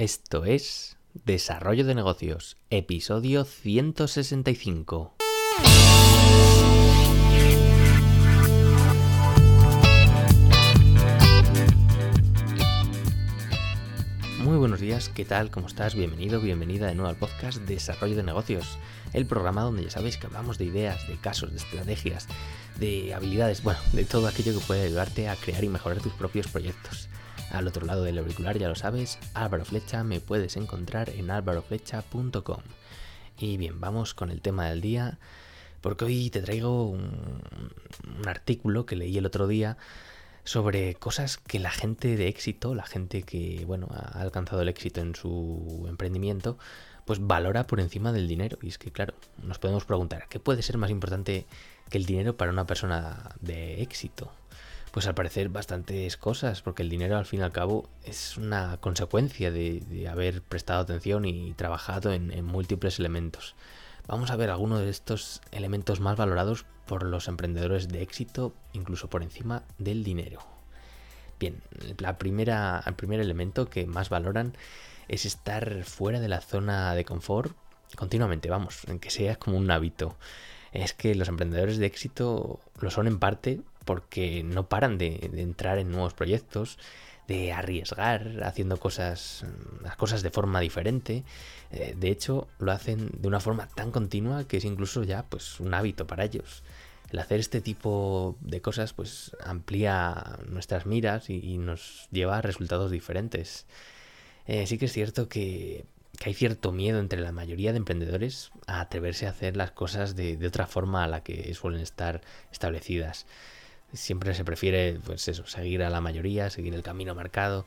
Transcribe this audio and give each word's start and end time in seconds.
Esto 0.00 0.46
es 0.46 0.96
Desarrollo 1.12 1.84
de 1.84 1.94
Negocios, 1.94 2.56
episodio 2.70 3.44
165. 3.44 5.14
Muy 14.38 14.56
buenos 14.56 14.80
días, 14.80 15.10
¿qué 15.10 15.26
tal? 15.26 15.50
¿Cómo 15.50 15.66
estás? 15.66 15.94
Bienvenido, 15.94 16.40
bienvenida 16.40 16.86
de 16.86 16.94
nuevo 16.94 17.10
al 17.10 17.16
podcast 17.16 17.58
Desarrollo 17.58 18.16
de 18.16 18.22
Negocios, 18.22 18.78
el 19.12 19.26
programa 19.26 19.64
donde 19.64 19.82
ya 19.84 19.90
sabéis 19.90 20.16
que 20.16 20.28
hablamos 20.28 20.56
de 20.56 20.64
ideas, 20.64 21.06
de 21.08 21.18
casos, 21.18 21.50
de 21.50 21.58
estrategias, 21.58 22.26
de 22.78 23.12
habilidades, 23.12 23.62
bueno, 23.62 23.80
de 23.92 24.06
todo 24.06 24.28
aquello 24.28 24.58
que 24.58 24.64
puede 24.64 24.86
ayudarte 24.86 25.28
a 25.28 25.36
crear 25.36 25.62
y 25.62 25.68
mejorar 25.68 26.00
tus 26.00 26.14
propios 26.14 26.48
proyectos. 26.48 27.09
Al 27.50 27.66
otro 27.66 27.84
lado 27.84 28.04
del 28.04 28.18
auricular, 28.18 28.58
ya 28.58 28.68
lo 28.68 28.76
sabes, 28.76 29.18
Álvaro 29.34 29.64
Flecha, 29.64 30.04
me 30.04 30.20
puedes 30.20 30.56
encontrar 30.56 31.10
en 31.10 31.30
álvaroflecha.com. 31.30 32.62
Y 33.38 33.56
bien, 33.56 33.80
vamos 33.80 34.14
con 34.14 34.30
el 34.30 34.40
tema 34.40 34.68
del 34.68 34.80
día, 34.80 35.18
porque 35.80 36.04
hoy 36.04 36.30
te 36.30 36.42
traigo 36.42 36.88
un, 36.88 37.42
un 38.18 38.28
artículo 38.28 38.86
que 38.86 38.96
leí 38.96 39.18
el 39.18 39.26
otro 39.26 39.48
día 39.48 39.76
sobre 40.44 40.94
cosas 40.94 41.38
que 41.38 41.58
la 41.58 41.70
gente 41.70 42.16
de 42.16 42.28
éxito, 42.28 42.74
la 42.74 42.86
gente 42.86 43.22
que, 43.22 43.64
bueno, 43.66 43.88
ha 43.90 44.20
alcanzado 44.20 44.62
el 44.62 44.68
éxito 44.68 45.00
en 45.00 45.14
su 45.14 45.86
emprendimiento, 45.88 46.58
pues 47.04 47.26
valora 47.26 47.66
por 47.66 47.80
encima 47.80 48.12
del 48.12 48.28
dinero. 48.28 48.58
Y 48.62 48.68
es 48.68 48.78
que, 48.78 48.92
claro, 48.92 49.14
nos 49.42 49.58
podemos 49.58 49.84
preguntar, 49.84 50.26
¿qué 50.28 50.38
puede 50.38 50.62
ser 50.62 50.78
más 50.78 50.90
importante 50.90 51.46
que 51.88 51.98
el 51.98 52.06
dinero 52.06 52.36
para 52.36 52.52
una 52.52 52.66
persona 52.66 53.34
de 53.40 53.82
éxito? 53.82 54.32
Pues 54.90 55.06
al 55.06 55.14
parecer 55.14 55.48
bastantes 55.50 56.16
cosas, 56.16 56.62
porque 56.62 56.82
el 56.82 56.88
dinero 56.88 57.16
al 57.16 57.26
fin 57.26 57.40
y 57.40 57.42
al 57.44 57.52
cabo 57.52 57.88
es 58.04 58.36
una 58.36 58.78
consecuencia 58.78 59.52
de, 59.52 60.08
haber 60.10 60.42
prestado 60.42 60.80
atención 60.80 61.24
y 61.24 61.52
trabajado 61.52 62.12
en, 62.12 62.44
múltiples 62.44 62.98
elementos. 62.98 63.54
Vamos 64.08 64.32
a 64.32 64.36
ver 64.36 64.50
algunos 64.50 64.80
de 64.80 64.90
estos 64.90 65.40
elementos 65.52 66.00
más 66.00 66.16
valorados 66.16 66.66
por 66.86 67.04
los 67.04 67.28
emprendedores 67.28 67.88
de 67.88 68.02
éxito, 68.02 68.52
incluso 68.72 69.08
por 69.08 69.22
encima 69.22 69.62
del 69.78 70.02
dinero. 70.02 70.40
Bien, 71.38 71.62
la 71.98 72.18
primera, 72.18 72.82
el 72.84 72.94
primer 72.94 73.20
elemento 73.20 73.70
que 73.70 73.86
más 73.86 74.08
valoran 74.08 74.56
es 75.06 75.24
estar 75.24 75.84
fuera 75.84 76.18
de 76.18 76.28
la 76.28 76.40
zona 76.40 76.94
de 76.94 77.04
confort 77.04 77.54
continuamente, 77.96 78.50
vamos, 78.50 78.84
en 78.86 78.98
que 78.98 79.10
sea 79.10 79.36
como 79.36 79.56
un 79.56 79.70
hábito. 79.70 80.16
Es 80.72 80.94
que 80.94 81.14
los 81.14 81.28
emprendedores 81.28 81.78
de 81.78 81.86
éxito 81.86 82.60
lo 82.80 82.90
son 82.90 83.06
en 83.06 83.18
parte 83.18 83.60
porque 83.90 84.44
no 84.44 84.68
paran 84.68 84.98
de, 84.98 85.18
entrar 85.34 85.78
en 85.78 85.90
nuevos 85.90 86.14
proyectos, 86.14 86.78
de 87.26 87.52
arriesgar 87.52 88.40
haciendo 88.44 88.76
cosas, 88.76 89.44
las 89.82 89.96
cosas 89.96 90.22
de 90.22 90.30
forma 90.30 90.60
diferente. 90.60 91.24
Eh, 91.72 91.96
de 91.98 92.08
hecho, 92.12 92.46
lo 92.60 92.70
hacen 92.70 93.10
de 93.18 93.26
una 93.26 93.40
forma 93.40 93.66
tan 93.66 93.90
continua 93.90 94.46
que 94.46 94.58
es 94.58 94.64
incluso 94.64 95.02
ya 95.02 95.24
pues 95.24 95.58
un 95.58 95.74
hábito 95.74 96.06
para 96.06 96.24
ellos. 96.24 96.62
El 97.10 97.18
hacer 97.18 97.40
este 97.40 97.60
tipo 97.60 98.36
de 98.42 98.60
cosas 98.60 98.92
pues 98.92 99.36
amplía 99.44 100.38
nuestras 100.46 100.86
miras 100.86 101.28
y, 101.30 101.58
nos 101.58 102.06
lleva 102.12 102.38
a 102.38 102.42
resultados 102.42 102.92
diferentes. 102.92 103.66
Eh, 104.46 104.68
sí 104.68 104.78
que 104.78 104.84
es 104.84 104.92
cierto 104.92 105.28
que, 105.28 105.84
hay 106.24 106.34
cierto 106.34 106.70
miedo 106.70 107.00
entre 107.00 107.20
la 107.20 107.32
mayoría 107.32 107.72
de 107.72 107.78
emprendedores 107.78 108.52
a 108.68 108.82
atreverse 108.82 109.26
a 109.26 109.30
hacer 109.30 109.56
las 109.56 109.72
cosas 109.72 110.14
de 110.14 110.46
otra 110.46 110.68
forma 110.68 111.02
a 111.02 111.08
la 111.08 111.24
que 111.24 111.52
suelen 111.54 111.80
estar 111.80 112.20
establecidas 112.52 113.26
siempre 113.92 114.34
se 114.34 114.44
prefiere, 114.44 114.98
pues 115.04 115.28
eso, 115.28 115.46
seguir 115.46 115.82
a 115.82 115.90
la 115.90 116.00
mayoría, 116.00 116.50
seguir 116.50 116.74
el 116.74 116.82
camino 116.82 117.14
marcado, 117.14 117.66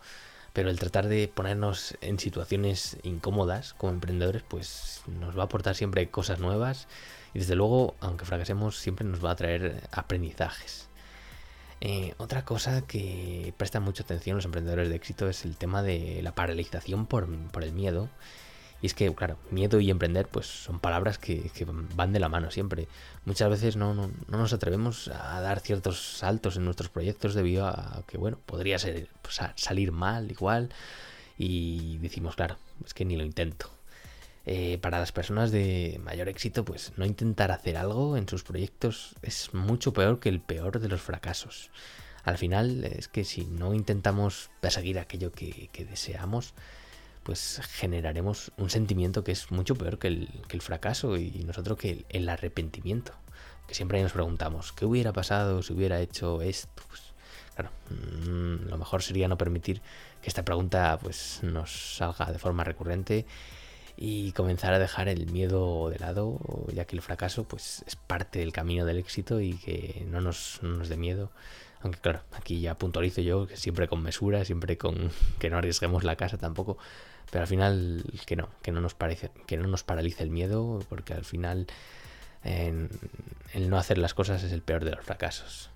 pero 0.54 0.70
el 0.70 0.80
tratar 0.80 1.08
de 1.08 1.28
ponernos 1.28 1.96
en 2.02 2.20
situaciones 2.20 2.98
incómodas 3.04 3.74
como 3.74 3.94
emprendedores, 3.94 4.44
pues 4.48 5.02
nos 5.08 5.38
va 5.38 5.44
a 5.44 5.46
aportar 5.46 5.76
siempre 5.76 6.10
cosas 6.10 6.40
nuevas 6.40 6.88
y 7.34 7.40
desde 7.40 7.56
luego, 7.56 7.96
aunque 8.00 8.26
fracasemos, 8.26 8.78
siempre 8.78 9.06
nos 9.06 9.24
va 9.24 9.32
a 9.32 9.36
traer 9.36 9.82
aprendizajes. 9.92 10.90
Eh, 11.82 12.14
otra 12.18 12.46
cosa 12.46 12.84
que 12.84 13.54
presta 13.58 13.80
mucha 13.80 14.04
atención 14.04 14.38
los 14.38 14.46
emprendedores 14.46 14.90
de 14.90 14.96
éxito 14.96 15.28
es 15.28 15.44
el 15.44 15.58
tema 15.58 15.84
de 15.84 16.22
la 16.24 16.34
paralización 16.34 17.08
por, 17.08 17.28
por 17.50 17.64
el 17.64 17.74
miedo 17.74 18.10
y 18.84 18.88
es 18.88 18.94
que, 18.94 19.16
claro, 19.16 19.38
miedo 19.50 19.80
y 19.80 19.90
emprender 19.90 20.28
pues 20.28 20.46
son 20.46 20.82
palabras 20.82 21.18
que, 21.18 21.50
van 21.96 22.12
de 22.12 22.20
la 22.20 22.28
mano 22.28 22.52
siempre. 22.52 22.90
Muchas 23.24 23.50
veces 23.50 23.78
no, 23.78 23.94
no, 23.94 24.12
nos 24.28 24.52
atrevemos 24.52 25.08
a 25.08 25.40
dar 25.40 25.62
ciertos 25.62 26.18
saltos 26.18 26.58
en 26.58 26.66
nuestros 26.66 26.90
proyectos 26.90 27.34
debido 27.34 27.66
a 27.66 28.04
que, 28.08 28.18
bueno, 28.18 28.40
podría 28.46 28.76
pues, 29.22 29.40
salir 29.56 29.94
mal 29.94 30.30
igual. 30.30 30.68
Y 31.38 31.98
decimos, 32.00 32.36
claro, 32.36 32.58
es 32.86 32.94
que 32.94 33.06
ni 33.06 33.16
lo 33.16 33.24
intento. 33.24 33.72
Eh, 34.46 34.80
para 34.82 35.00
las 35.00 35.14
personas 35.14 35.52
de 35.52 36.02
mayor 36.04 36.28
éxito, 36.28 36.66
pues 36.66 36.92
no 36.98 37.06
intentar 37.06 37.52
hacer 37.52 37.78
algo 37.78 38.18
en 38.18 38.28
sus 38.28 38.44
proyectos 38.44 39.16
es 39.22 39.54
mucho 39.54 39.94
peor 39.94 40.20
que 40.20 40.28
el 40.28 40.42
peor 40.42 40.82
de 40.82 40.90
los 40.90 41.02
fracasos. 41.02 41.72
Al 42.26 42.38
final 42.38 42.84
es 42.84 43.08
que 43.08 43.24
si 43.24 43.46
no 43.46 43.74
intentamos 43.74 44.52
perseguir 44.60 45.00
aquello 45.00 45.32
que, 45.32 45.70
que 45.72 45.86
deseamos, 45.86 46.54
pues 47.24 47.62
generaremos 47.72 48.52
un 48.58 48.70
sentimiento 48.70 49.24
que 49.24 49.32
es 49.32 49.52
mucho 49.52 49.76
peor 49.76 49.98
que 49.98 50.08
el, 50.08 50.30
que 50.48 50.58
el 50.58 50.62
fracaso 50.62 51.18
y 51.18 51.44
nosotros 51.46 51.78
que 51.78 52.06
el, 52.10 52.30
arrepentimiento. 52.30 53.14
Que 53.68 53.76
siempre 53.76 54.02
nos 54.04 54.12
preguntamos, 54.12 54.74
¿qué 54.74 54.86
hubiera 54.86 55.14
pasado 55.14 55.64
si 55.64 55.74
hubiera 55.74 56.00
hecho 56.02 56.42
esto? 56.42 56.84
Pues, 56.90 57.02
claro, 57.56 57.72
mmm, 57.90 58.70
lo 58.70 58.78
mejor 58.78 59.02
sería 59.02 59.28
no 59.28 59.38
permitir 59.38 59.82
que 60.22 60.28
esta 60.28 60.44
pregunta 60.44 61.00
pues, 61.02 61.40
nos 61.44 61.96
salga 61.98 62.32
de 62.32 62.40
forma 62.40 62.64
recurrente 62.64 63.26
y 63.96 64.32
comenzar 64.34 64.74
a 64.74 64.80
dejar 64.80 65.08
el 65.08 65.32
miedo 65.32 65.90
de 65.90 66.00
lado, 66.00 66.40
ya 66.74 66.86
que 66.86 66.96
el 66.96 67.02
fracaso 67.02 67.46
pues, 67.46 67.84
es 67.88 67.96
parte 67.96 68.40
del 68.40 68.52
camino 68.52 68.86
del 68.86 68.98
éxito 68.98 69.40
y 69.40 69.54
que 69.54 70.06
no 70.10 70.20
nos, 70.20 70.60
no 70.62 70.78
nos 70.78 70.90
dé 70.90 70.98
miedo. 70.98 71.32
Aunque 71.82 72.00
claro, 72.00 72.22
aquí 72.32 72.62
ya 72.62 72.76
puntualizo 72.78 73.22
yo 73.22 73.46
que 73.46 73.58
siempre 73.58 73.88
con 73.88 74.02
mesura, 74.02 74.46
siempre 74.46 74.78
con 74.78 75.12
que 75.40 75.50
no 75.50 75.58
arriesguemos 75.58 76.04
la 76.04 76.16
casa 76.16 76.38
tampoco, 76.38 76.78
pero 77.32 77.42
al 77.42 77.48
final 77.48 78.04
que 78.26 78.36
no, 78.36 78.50
que 78.62 78.72
no 78.72 78.82
nos 78.82 78.94
parece, 78.94 79.32
que 79.48 79.58
no 79.58 79.68
nos 79.68 79.84
paralice 79.84 80.24
el 80.24 80.30
miedo, 80.30 80.80
porque 80.90 81.14
al 81.14 81.26
final 81.26 81.68
el 82.44 83.70
no 83.70 83.78
hacer 83.78 83.98
las 83.98 84.14
cosas 84.14 84.44
es 84.44 84.52
el 84.52 84.62
peor 84.62 84.84
de 84.84 84.92
los 84.92 85.06
fracasos. 85.06 85.70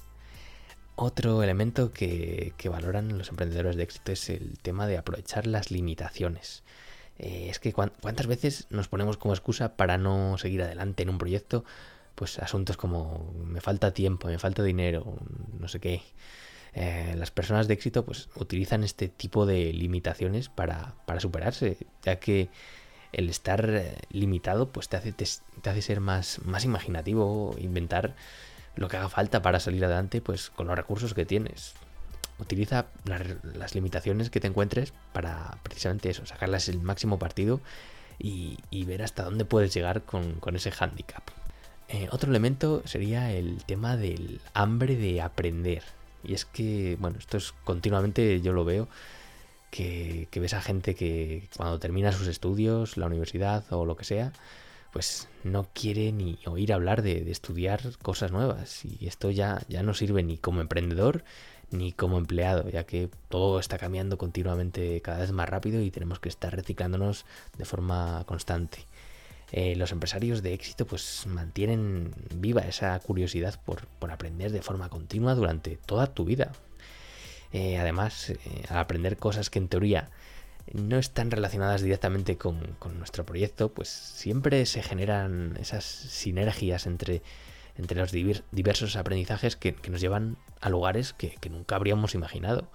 Otro 0.95 1.43
elemento 1.43 1.91
que, 1.91 2.53
que 2.57 2.69
valoran 2.69 3.17
los 3.17 3.29
emprendedores 3.29 3.75
de 3.75 3.83
éxito 3.83 4.11
es 4.11 4.29
el 4.29 4.57
tema 4.59 4.87
de 4.87 4.97
aprovechar 4.97 5.47
las 5.47 5.71
limitaciones. 5.71 6.63
Eh, 7.19 7.47
es 7.49 7.59
que 7.59 7.73
cuántas 7.73 8.27
veces 8.27 8.67
nos 8.69 8.87
ponemos 8.87 9.17
como 9.17 9.33
excusa 9.33 9.75
para 9.75 9.97
no 9.97 10.37
seguir 10.37 10.61
adelante 10.61 11.03
en 11.03 11.09
un 11.09 11.17
proyecto, 11.17 11.65
pues 12.15 12.39
asuntos 12.39 12.77
como 12.77 13.33
me 13.43 13.61
falta 13.61 13.93
tiempo, 13.93 14.27
me 14.27 14.39
falta 14.39 14.63
dinero, 14.63 15.17
no 15.59 15.67
sé 15.67 15.79
qué. 15.79 16.01
Eh, 16.73 17.15
las 17.17 17.31
personas 17.31 17.67
de 17.67 17.73
éxito 17.73 18.05
pues 18.05 18.29
utilizan 18.35 18.83
este 18.83 19.07
tipo 19.07 19.45
de 19.45 19.73
limitaciones 19.73 20.49
para, 20.49 20.95
para 21.05 21.19
superarse, 21.19 21.77
ya 22.03 22.19
que 22.19 22.49
el 23.13 23.29
estar 23.29 23.69
eh, 23.69 23.97
limitado 24.11 24.69
pues 24.69 24.89
te 24.89 24.97
hace, 24.97 25.11
te, 25.11 25.25
hace 25.69 25.81
ser 25.81 25.99
más, 25.99 26.39
más 26.45 26.65
imaginativo, 26.65 27.55
inventar 27.59 28.15
lo 28.75 28.87
que 28.87 28.97
haga 28.97 29.09
falta 29.09 29.41
para 29.41 29.59
salir 29.59 29.83
adelante 29.85 30.21
pues 30.21 30.49
con 30.49 30.67
los 30.67 30.75
recursos 30.75 31.13
que 31.13 31.25
tienes. 31.25 31.73
Utiliza 32.39 32.85
la, 33.05 33.19
las 33.55 33.73
limitaciones 33.73 34.29
que 34.29 34.39
te 34.39 34.47
encuentres 34.47 34.93
para 35.13 35.57
precisamente 35.63 36.09
eso, 36.09 36.25
sacarlas 36.27 36.69
el 36.69 36.79
máximo 36.79 37.17
partido 37.17 37.59
y, 38.19 38.59
y 38.69 38.85
ver 38.85 39.01
hasta 39.01 39.23
dónde 39.23 39.45
puedes 39.45 39.73
llegar 39.73 40.03
con, 40.03 40.33
con 40.33 40.55
ese 40.55 40.71
handicap. 40.71 41.23
Eh, 41.89 42.09
otro 42.11 42.29
elemento 42.29 42.81
sería 42.85 43.31
el 43.31 43.63
tema 43.63 43.95
del 43.95 44.41
hambre 44.53 44.95
de 44.97 45.21
aprender. 45.21 45.83
Y 46.23 46.33
es 46.33 46.45
que, 46.45 46.97
bueno, 46.99 47.17
esto 47.19 47.37
es 47.37 47.53
continuamente, 47.63 48.41
yo 48.41 48.53
lo 48.53 48.65
veo, 48.65 48.87
que, 49.71 50.27
que 50.31 50.39
ves 50.39 50.53
a 50.53 50.61
gente 50.61 50.95
que 50.95 51.47
cuando 51.55 51.79
termina 51.79 52.11
sus 52.11 52.27
estudios, 52.27 52.97
la 52.97 53.07
universidad 53.07 53.63
o 53.71 53.85
lo 53.85 53.95
que 53.95 54.05
sea, 54.05 54.33
pues 54.93 55.27
no 55.43 55.67
quiere 55.73 56.11
ni 56.11 56.39
oír 56.45 56.73
hablar 56.73 57.01
de, 57.01 57.23
de, 57.23 57.31
estudiar 57.31 57.81
cosas 58.01 58.31
nuevas. 58.31 58.83
Y 58.85 59.07
esto 59.07 59.31
ya, 59.31 59.61
ya 59.69 59.83
no 59.83 59.93
sirve 59.93 60.23
ni 60.23 60.37
como 60.37 60.61
emprendedor 60.61 61.23
ni 61.71 61.91
como 61.91 62.17
empleado, 62.17 62.69
ya 62.69 62.85
que 62.85 63.09
todo 63.29 63.59
está 63.59 63.77
cambiando 63.77 64.17
continuamente 64.17 65.01
cada 65.01 65.19
vez 65.19 65.31
más 65.31 65.49
rápido 65.49 65.81
y 65.81 65.91
tenemos 65.91 66.19
que 66.19 66.29
estar 66.29 66.55
reciclándonos 66.55 67.25
de 67.57 67.65
forma 67.65 68.23
constante. 68.25 68.85
Eh, 69.51 69.75
los 69.77 69.93
empresarios 69.93 70.43
de 70.43 70.53
éxito 70.53 70.85
pues 70.85 71.25
mantienen 71.25 72.13
viva 72.35 72.61
esa 72.61 72.99
curiosidad 72.99 73.59
por, 73.63 73.87
por 73.87 74.11
aprender 74.11 74.51
de 74.51 74.61
forma 74.61 74.89
continua 74.89 75.35
durante 75.35 75.77
toda 75.77 76.07
tu 76.07 76.25
vida. 76.25 76.51
Eh, 77.53 77.77
además, 77.77 78.31
eh, 78.31 78.37
al 78.67 78.77
aprender 78.77 79.15
cosas 79.15 79.49
que 79.49 79.59
en 79.59 79.69
teoría 79.69 80.09
no 80.73 80.97
están 80.97 81.31
relacionadas 81.31 81.81
directamente 81.81 82.37
con, 82.37 82.75
con, 82.77 82.97
nuestro 82.97 83.25
proyecto, 83.25 83.71
pues 83.71 83.87
siempre 83.87 84.65
se 84.65 84.83
generan 84.83 85.57
esas 85.61 85.85
sinergias 85.85 86.85
entre, 86.87 87.21
entre 87.77 88.01
los 88.01 88.11
diversos 88.11 88.97
aprendizajes 88.97 89.55
que, 89.55 89.73
que 89.73 89.89
nos 89.89 90.01
llevan 90.01 90.35
a 90.59 90.67
lugares 90.69 91.13
que, 91.13 91.37
nunca 91.49 91.77
habríamos 91.77 92.15
imaginado. 92.15 92.67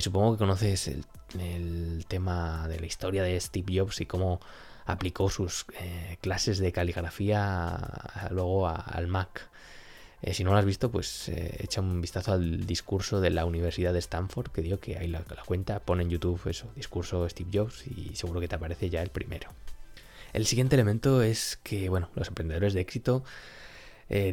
Supongo 0.00 0.32
que 0.32 0.38
conoces 0.38 0.86
el, 0.86 2.04
tema 2.06 2.68
de 2.68 2.78
la 2.78 2.86
historia 2.86 3.24
de 3.24 3.40
Steve 3.40 3.80
Jobs 3.80 4.00
y 4.00 4.06
cómo 4.06 4.40
aplicó 4.84 5.30
sus 5.30 5.66
eh, 5.78 6.18
clases 6.20 6.58
de 6.58 6.72
caligrafía 6.72 7.78
luego 8.30 8.68
al 8.68 9.06
Mac. 9.06 9.48
Eh, 10.22 10.34
si 10.34 10.44
no 10.44 10.52
lo 10.52 10.58
has 10.58 10.64
visto, 10.64 10.90
pues 10.90 11.28
echa 11.28 11.80
un 11.80 12.00
vistazo 12.00 12.32
al 12.32 12.66
discurso 12.66 13.20
de 13.20 13.30
la 13.30 13.44
Universidad 13.44 13.92
de 13.92 13.98
Stanford, 13.98 14.50
que 14.50 14.62
dio 14.62 14.80
que 14.80 14.98
ahí 14.98 15.08
la, 15.08 15.22
cuenta, 15.46 15.80
pone 15.80 16.02
en 16.02 16.10
YouTube 16.10 16.40
eso, 16.46 16.70
discurso 16.76 17.28
Steve 17.28 17.50
Jobs, 17.52 17.86
y 17.86 18.14
seguro 18.16 18.40
que 18.40 18.48
te 18.48 18.56
aparece 18.56 18.90
ya 18.90 19.02
el 19.02 19.10
primero. 19.10 19.50
El 20.32 20.46
siguiente 20.46 20.76
elemento 20.76 21.22
es 21.22 21.58
que, 21.62 21.88
bueno, 21.88 22.10
los 22.14 22.28
emprendedores 22.28 22.74
de 22.74 22.80
éxito 22.80 23.24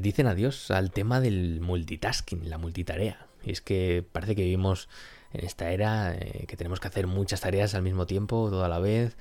dicen 0.01 0.25
adiós 0.25 0.71
al 0.71 0.89
tema 0.89 1.21
del 1.21 1.61
multitasking, 1.61 2.49
la 2.49 2.57
multitarea. 2.57 3.27
Y 3.43 3.51
es 3.51 3.61
que 3.61 4.03
parece 4.11 4.35
que 4.35 4.41
vivimos 4.41 4.89
en 5.33 5.45
esta 5.45 5.71
era 5.71 6.15
eh, 6.15 6.45
que 6.47 6.57
tenemos 6.57 6.79
que 6.79 6.87
hacer 6.87 7.07
muchas 7.07 7.41
tareas 7.41 7.75
al 7.75 7.83
mismo 7.83 8.05
tiempo, 8.05 8.49
toda 8.49 8.67
la 8.67 8.79
vez. 8.79 9.17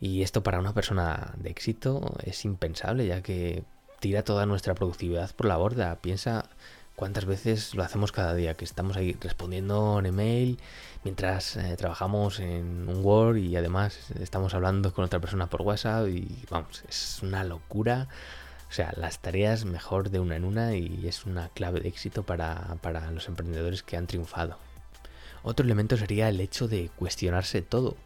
Y 0.00 0.22
esto 0.22 0.42
para 0.42 0.58
una 0.58 0.74
persona 0.74 1.32
de 1.36 1.50
éxito 1.50 2.16
es 2.24 2.44
impensable, 2.44 3.06
ya 3.06 3.22
que 3.22 3.64
tira 4.00 4.22
toda 4.22 4.46
nuestra 4.46 4.74
productividad 4.74 5.34
por 5.34 5.46
la 5.46 5.56
borda. 5.56 5.96
Piensa 5.96 6.48
cuántas 6.96 7.24
veces 7.24 7.74
lo 7.74 7.82
hacemos 7.82 8.12
cada 8.12 8.34
día, 8.34 8.54
que 8.54 8.64
estamos 8.64 8.96
ahí 8.96 9.16
respondiendo 9.20 9.98
en 9.98 10.06
email 10.06 10.58
mientras 11.04 11.56
eh, 11.56 11.76
trabajamos 11.76 12.40
en 12.40 12.88
un 12.88 13.04
Word 13.04 13.36
y 13.36 13.56
además 13.56 14.10
estamos 14.20 14.54
hablando 14.54 14.92
con 14.92 15.04
otra 15.04 15.20
persona 15.20 15.46
por 15.46 15.62
WhatsApp 15.62 16.08
y 16.08 16.44
vamos, 16.50 16.82
es 16.88 17.20
una 17.22 17.44
locura. 17.44 18.08
O 18.70 18.72
sea, 18.74 18.92
las 18.96 19.20
tareas 19.20 19.64
mejor 19.64 20.10
de 20.10 20.18
una 20.18 20.36
en 20.36 20.44
una 20.44 20.74
y 20.74 21.06
es 21.06 21.26
una 21.26 21.48
clave 21.50 21.80
de 21.80 21.88
éxito 21.88 22.24
para, 22.24 22.76
para 22.80 23.10
los 23.10 23.28
emprendedores 23.28 23.82
que 23.82 23.96
han 23.96 24.06
triunfado. 24.06 24.58
Otro 25.44 25.64
elemento 25.64 25.96
sería 25.96 26.28
el 26.28 26.40
hecho 26.40 26.66
de 26.66 26.90
cuestionarse 26.96 27.62
todo. 27.62 27.96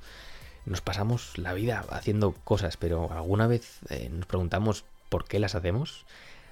Nos 0.67 0.81
pasamos 0.81 1.39
la 1.39 1.55
vida 1.55 1.85
haciendo 1.91 2.33
cosas, 2.33 2.77
pero 2.77 3.11
alguna 3.13 3.47
vez 3.47 3.81
eh, 3.89 4.09
nos 4.11 4.27
preguntamos 4.27 4.85
por 5.09 5.25
qué 5.25 5.39
las 5.39 5.55
hacemos. 5.55 6.05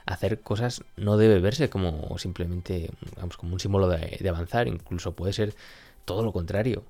Hacer 0.06 0.40
cosas 0.40 0.84
no 0.96 1.16
debe 1.16 1.40
verse 1.40 1.68
como 1.68 2.16
simplemente 2.18 2.90
vamos, 3.16 3.36
como 3.36 3.54
un 3.54 3.60
símbolo 3.60 3.88
de, 3.88 4.28
avanzar, 4.28 4.68
incluso 4.68 5.12
puede 5.12 5.32
ser 5.32 5.54
todo 6.04 6.22
lo 6.22 6.32
contrario. 6.32 6.84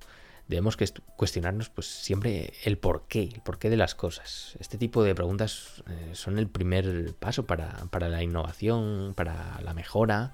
Debemos 0.49 0.77
cuestionarnos 1.17 1.71
pues 1.71 1.87
siempre 1.87 2.53
el 2.63 2.79
porqué, 2.79 3.25
el 3.25 3.41
porqué 3.41 3.69
de 3.71 3.77
las 3.77 3.97
cosas. 3.97 4.55
Este 4.61 4.79
tipo 4.79 5.03
de 5.03 5.15
preguntas 5.15 5.83
eh, 5.89 6.11
son 6.13 6.39
el 6.39 6.47
primer 6.47 7.15
paso 7.15 7.47
para, 7.47 7.87
para 7.91 8.09
la 8.09 8.23
innovación, 8.23 9.15
para 9.17 9.61
la 9.63 9.75
mejora 9.75 10.33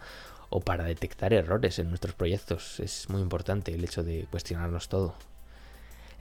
o 0.50 0.60
para 0.60 0.84
detectar 0.84 1.32
errores 1.32 1.78
en 1.78 1.88
nuestros 1.88 2.14
proyectos. 2.14 2.78
Es 2.78 3.08
muy 3.08 3.22
importante 3.22 3.74
el 3.74 3.82
hecho 3.84 4.02
de 4.02 4.26
cuestionarnos 4.30 4.88
todo. 4.90 5.14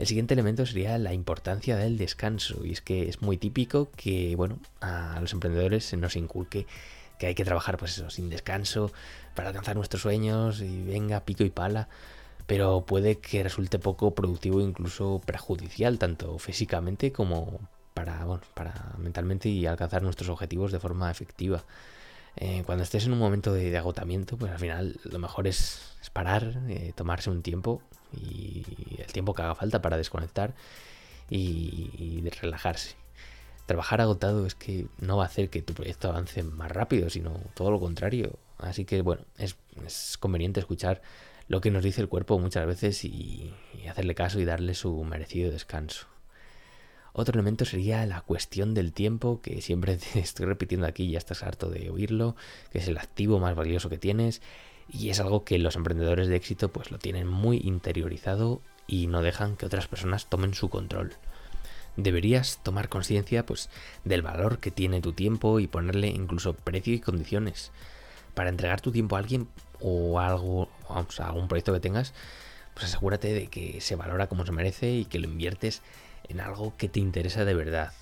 El 0.02 0.08
siguiente 0.08 0.34
elemento 0.34 0.66
sería 0.66 0.98
la 0.98 1.14
importancia 1.14 1.78
del 1.78 2.00
descanso. 2.00 2.66
Y 2.66 2.72
es 2.72 2.82
que 2.82 3.08
es 3.08 3.22
muy 3.22 3.38
típico 3.38 3.92
que, 3.96 4.36
bueno, 4.36 4.58
a 4.80 5.20
los 5.22 5.32
emprendedores 5.32 5.86
se 5.86 5.96
nos 5.96 6.16
inculque 6.16 6.66
que 7.20 7.28
hay 7.28 7.36
que 7.36 7.46
trabajar, 7.46 7.78
pues 7.78 8.00
eso, 8.00 8.10
sin 8.10 8.28
descanso, 8.32 8.92
para 9.36 9.50
alcanzar 9.50 9.76
nuestros 9.76 10.02
sueños 10.02 10.60
y 10.62 10.82
venga, 10.82 11.20
pico 11.20 11.44
y 11.44 11.52
pala. 11.52 11.88
Pero 12.48 12.84
puede 12.84 13.20
que 13.20 13.44
resulte 13.44 13.78
poco 13.78 14.16
productivo, 14.16 14.60
incluso 14.60 15.22
perjudicial, 15.24 16.00
tanto 16.00 16.40
físicamente 16.40 17.12
como 17.12 17.60
para, 17.94 18.26
bueno, 18.26 18.42
para 18.56 18.96
mentalmente 18.98 19.50
y 19.50 19.68
alcanzar 19.68 20.02
nuestros 20.02 20.30
objetivos 20.30 20.72
de 20.72 20.80
forma 20.80 21.12
efectiva. 21.12 21.64
Eh, 22.38 22.64
cuando 22.66 22.84
estés 22.84 23.06
en 23.06 23.14
un 23.14 23.20
momento 23.20 23.54
de, 23.54 23.78
agotamiento, 23.78 24.36
pues 24.36 24.52
al 24.52 24.58
final 24.58 25.00
lo 25.04 25.20
mejor 25.20 25.46
es, 25.46 25.96
parar, 26.12 26.60
eh, 26.70 26.92
tomarse 26.96 27.30
un 27.30 27.44
tiempo 27.44 27.84
y 28.14 28.64
el 28.98 29.12
tiempo 29.12 29.34
que 29.34 29.42
haga 29.42 29.56
falta 29.56 29.82
para 29.82 29.98
desconectar 29.98 30.54
y, 31.30 32.22
relajarse. 32.42 32.96
Trabajar 33.66 34.02
agotado 34.02 34.46
es 34.46 34.56
que 34.56 34.88
no 35.00 35.18
va 35.18 35.24
a 35.24 35.28
hacer 35.28 35.50
que 35.50 35.62
tu 35.62 35.74
proyecto 35.74 36.10
avance 36.10 36.44
más 36.44 36.72
rápido, 36.72 37.10
sino 37.10 37.40
todo 37.54 37.72
lo 37.72 37.80
contrario. 37.80 38.38
Así 38.58 38.86
que 38.86 39.02
bueno, 39.02 39.24
es, 39.38 39.58
conveniente 40.20 40.60
escuchar 40.60 41.02
lo 41.48 41.62
que 41.62 41.72
nos 41.72 41.84
dice 41.84 42.02
el 42.02 42.10
cuerpo 42.10 42.40
muchas 42.40 42.66
veces 42.66 43.04
y 43.06 43.54
hacerle 43.90 44.16
caso 44.16 44.40
y 44.40 44.46
darle 44.46 44.74
su 44.74 45.04
merecido 45.04 45.52
descanso. 45.52 46.08
Otro 47.14 47.34
elemento 47.34 47.66
sería 47.66 48.06
la 48.06 48.22
cuestión 48.22 48.74
del 48.74 48.94
tiempo, 48.94 49.42
que 49.42 49.62
siempre 49.62 49.98
te 50.14 50.20
estoy 50.20 50.46
repitiendo 50.46 50.88
aquí, 50.88 51.12
ya 51.12 51.18
estás 51.18 51.44
harto 51.44 51.70
de 51.70 51.90
oírlo, 51.90 52.36
que 52.72 52.80
es 52.80 52.88
el 52.88 52.98
activo 52.98 53.40
más 53.40 53.56
valioso 53.56 53.90
que 53.90 53.98
tienes 53.98 54.42
y 54.90 55.10
es 55.10 55.20
algo 55.20 55.44
que 55.44 55.58
los 55.58 55.76
emprendedores 55.76 56.28
de 56.28 56.36
éxito 56.36 56.72
pues 56.72 56.92
lo 56.92 57.00
tienen 57.00 57.28
muy 57.28 57.58
interiorizado 57.64 58.62
y 58.88 59.08
no 59.08 59.22
dejan 59.22 59.56
que 59.56 59.66
otras 59.66 59.88
personas 59.88 60.28
tomen 60.28 60.54
su 60.54 60.70
control. 60.70 61.14
Deberías 61.98 62.60
tomar 62.64 62.90
conciencia 62.90 63.46
pues 63.46 63.70
del 64.06 64.22
valor 64.22 64.60
que 64.60 64.72
tiene 64.72 65.02
tu 65.02 65.14
tiempo 65.14 65.60
y 65.60 65.68
ponerle 65.68 66.08
incluso 66.08 66.54
precio 66.54 66.94
y 66.94 67.00
condiciones. 67.00 67.72
Para 68.34 68.50
entregar 68.50 68.82
tu 68.82 68.92
tiempo 68.92 69.16
a 69.16 69.20
alguien 69.20 69.48
o 69.80 70.20
a 70.20 70.28
algo, 70.28 70.70
vamos, 70.88 71.20
a 71.20 71.28
algún 71.28 71.48
proyecto 71.48 71.74
que 71.74 71.80
tengas, 71.80 72.14
pues 72.74 72.86
asegúrate 72.86 73.34
de 73.34 73.48
que 73.48 73.82
se 73.82 73.96
valora 73.96 74.28
como 74.28 74.46
se 74.46 74.52
merece 74.52 74.92
y 74.92 75.06
que 75.06 75.20
lo 75.20 75.28
inviertes 75.28 75.82
en 76.30 76.40
algo 76.40 76.74
que 76.78 76.88
te 76.88 77.00
interesa 77.00 77.44
de 77.44 77.54
verdad. 77.54 77.94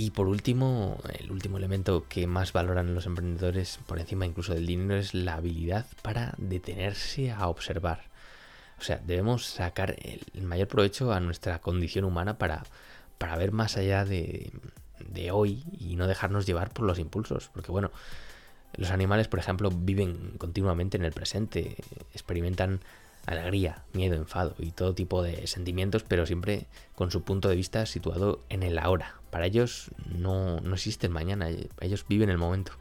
Y 0.00 0.12
por 0.12 0.28
último, 0.28 0.96
el 1.18 1.32
último 1.32 1.58
elemento 1.58 2.06
que 2.08 2.28
más 2.28 2.52
valoran 2.52 2.94
los 2.94 3.06
emprendedores 3.06 3.80
por 3.84 3.98
encima 3.98 4.26
incluso 4.26 4.54
del 4.54 4.64
dinero 4.64 4.96
es 4.96 5.12
la 5.12 5.34
habilidad 5.34 5.86
para 6.02 6.34
detenerse 6.38 7.32
a 7.32 7.48
observar. 7.48 8.04
O 8.78 8.82
sea, 8.82 9.02
debemos 9.04 9.44
sacar 9.44 9.96
el 9.98 10.42
mayor 10.44 10.68
provecho 10.68 11.12
a 11.12 11.18
nuestra 11.18 11.58
condición 11.58 12.04
humana 12.04 12.38
para, 12.38 12.62
para 13.18 13.36
ver 13.36 13.50
más 13.50 13.76
allá 13.76 14.04
de, 14.04 14.52
de 15.00 15.32
hoy 15.32 15.64
y 15.80 15.96
no 15.96 16.06
dejarnos 16.06 16.46
llevar 16.46 16.70
por 16.70 16.86
los 16.86 17.00
impulsos. 17.00 17.50
Porque 17.52 17.72
bueno, 17.72 17.90
los 18.76 18.92
animales, 18.92 19.26
por 19.26 19.40
ejemplo, 19.40 19.70
viven 19.70 20.34
continuamente 20.38 20.96
en 20.96 21.04
el 21.04 21.12
presente, 21.12 21.76
experimentan 22.14 22.78
alegría, 23.26 23.82
miedo, 23.92 24.14
enfado 24.14 24.54
y 24.60 24.70
todo 24.70 24.94
tipo 24.94 25.24
de 25.24 25.48
sentimientos, 25.48 26.04
pero 26.04 26.24
siempre 26.24 26.66
con 26.94 27.10
su 27.10 27.22
punto 27.22 27.48
de 27.48 27.56
vista 27.56 27.84
situado 27.84 28.44
en 28.48 28.62
el 28.62 28.78
ahora. 28.78 29.17
Para 29.30 29.46
ellos 29.46 29.90
no, 30.06 30.60
no 30.60 30.74
existe 30.74 31.06
el 31.06 31.12
mañana, 31.12 31.48
ellos 31.80 32.06
viven 32.08 32.30
el 32.30 32.38
momento. 32.38 32.72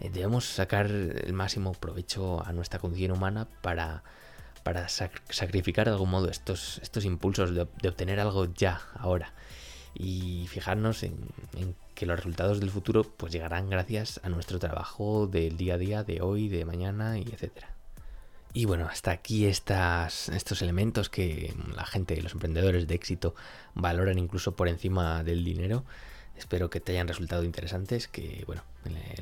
Eh, 0.00 0.10
debemos 0.10 0.44
sacar 0.44 0.86
el 0.86 1.32
máximo 1.32 1.72
provecho 1.72 2.44
a 2.46 2.52
nuestra 2.52 2.78
condición 2.78 3.12
humana 3.12 3.48
para, 3.62 4.02
para 4.62 4.88
sacrificar 4.88 5.86
de 5.86 5.92
algún 5.92 6.10
modo 6.10 6.28
estos, 6.28 6.78
estos 6.82 7.04
impulsos 7.04 7.54
de, 7.54 7.62
obtener 7.62 8.20
algo 8.20 8.52
ya, 8.54 8.80
ahora. 8.96 9.32
Y 9.94 10.46
fijarnos 10.48 11.02
en, 11.02 11.16
en, 11.56 11.74
que 11.94 12.06
los 12.06 12.16
resultados 12.16 12.60
del 12.60 12.70
futuro 12.70 13.02
pues 13.02 13.32
llegarán 13.32 13.70
gracias 13.70 14.20
a 14.22 14.28
nuestro 14.28 14.58
trabajo 14.58 15.26
del 15.26 15.56
día 15.56 15.74
a 15.74 15.78
día, 15.78 16.04
de 16.04 16.20
hoy, 16.20 16.48
de 16.48 16.64
mañana 16.64 17.18
y 17.18 17.22
etcétera. 17.22 17.77
Y 18.54 18.64
bueno, 18.64 18.88
hasta 18.90 19.10
aquí 19.10 19.46
estas, 19.46 20.28
estos 20.30 20.62
elementos 20.62 21.10
que 21.10 21.54
la 21.76 21.84
gente, 21.84 22.20
los 22.20 22.32
emprendedores 22.32 22.86
de 22.86 22.94
éxito 22.94 23.34
valoran 23.74 24.18
incluso 24.18 24.56
por 24.56 24.68
encima 24.68 25.22
del 25.22 25.44
dinero. 25.44 25.84
Espero 26.36 26.70
que 26.70 26.80
te 26.80 26.92
hayan 26.92 27.08
resultado 27.08 27.44
interesantes, 27.44 28.08
que 28.08 28.44
bueno, 28.46 28.62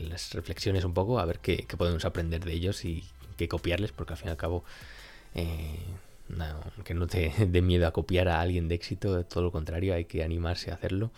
las 0.01 0.33
reflexiones 0.33 0.85
un 0.85 0.95
poco, 0.95 1.19
a 1.19 1.25
ver 1.25 1.41
qué, 1.41 1.67
podemos 1.77 2.05
aprender 2.05 2.45
de 2.45 2.53
ellos 2.53 2.85
y 2.85 3.05
qué 3.37 3.49
copiarles, 3.49 3.93
porque 3.93 4.13
al 4.13 4.19
fin 4.19 4.29
y 4.29 4.31
al 4.31 4.37
cabo, 4.37 4.65
eh, 5.35 5.81
que 6.85 6.95
no 6.95 7.07
te 7.07 7.33
dé 7.49 7.63
miedo 7.63 7.87
a 7.87 7.93
copiar 7.93 8.29
a 8.29 8.41
alguien 8.41 8.69
de 8.69 8.75
éxito, 8.75 9.25
todo 9.25 9.45
lo 9.45 9.53
contrario, 9.53 9.95
hay 9.95 10.05
que 10.05 10.23
animarse 10.23 10.71
a 10.71 10.75
hacerlo. 10.75 11.11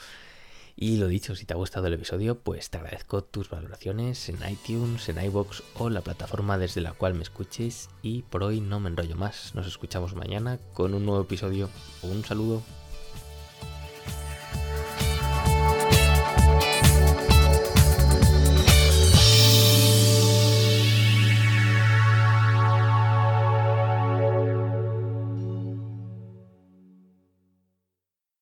Y 0.80 0.97
lo 0.99 1.08
dicho, 1.08 1.35
si 1.35 1.44
te 1.44 1.54
ha 1.54 1.56
gustado 1.56 1.88
el 1.88 1.94
episodio, 1.94 2.38
pues 2.38 2.70
te 2.70 2.78
agradezco 2.78 3.25
tus 3.25 3.50
valoraciones 3.50 4.28
en 4.28 4.38
iTunes, 4.49 5.08
en 5.08 5.20
iBox 5.25 5.64
o 5.75 5.90
la 5.90 6.02
plataforma 6.02 6.56
desde 6.56 6.80
la 6.80 6.92
cual 6.92 7.14
me 7.14 7.25
escuches. 7.25 7.90
Y 8.00 8.23
por 8.23 8.44
hoy 8.44 8.61
no 8.61 8.78
me 8.78 8.88
enrollo 8.88 9.16
más. 9.16 9.56
Nos 9.56 9.66
escuchamos 9.66 10.14
mañana 10.14 10.61
con 10.75 10.94
un 10.94 11.04
nuevo 11.04 11.23
episodio. 11.23 11.68
Un 12.04 12.25
saludo. 12.25 12.62